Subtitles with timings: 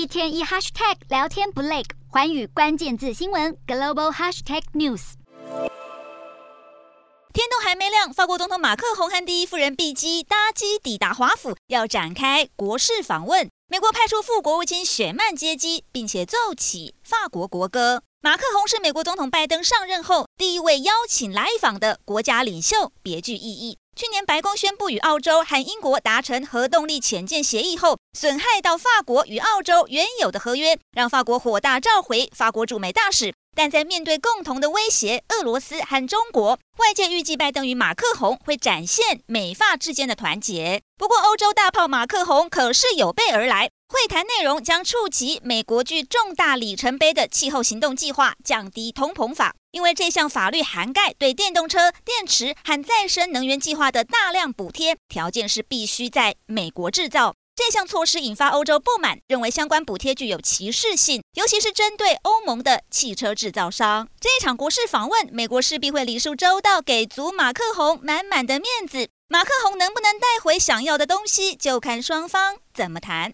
[0.00, 5.12] 一天一 hashtag 聊天不累，寰宇关键字新闻 global hashtag news。
[7.34, 13.50] 天都还没亮，法国总统马克宏和第一夫人碧姬搭机抵达华府，要展开国事访问。
[13.68, 18.02] 美国派出副国务卿雪曼接机，并且奏起法国国歌。
[18.22, 23.76] 马克宏是美国总统拜登上任后第一位邀请来访的国家领袖，别具意义。
[24.00, 33.34] 去年白宫宣布与澳洲和英国达成核动力潜舰协议后，损害到法国与澳洲原有的合约，让法国火大召回法国驻美大使。
[33.54, 40.80] 但在面对共同的威胁，俄罗斯和中国，外界预计拜登与马克宏会展现美法之间的团结。
[40.96, 57.34] 不过，欧洲大炮马克宏可是有备而来，会谈内容将触及美国具重大里程碑的气候行动计划——降低通膨法，因为这项法律涵盖对电动车、电池和再生能源计划的大量补贴，条件是必须在美国制造。
[57.56, 64.08] 这项措施引发欧洲不满，认为相关补贴具有歧视性，尤其是针对欧盟的汽车制造商。
[64.20, 69.08] 这场国事访问，美国势必会礼数周到，给足马克宏满满的面子。
[69.28, 73.28] 马克宏能不能带回想要的东西，就看双方怎么谈。